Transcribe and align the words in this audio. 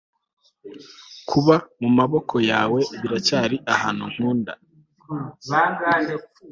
kuba 1.29 1.55
mumaboko 1.81 2.35
yawe 2.51 2.79
biracyari 3.01 3.57
ahantu 3.73 4.03
nkunda 4.11 4.53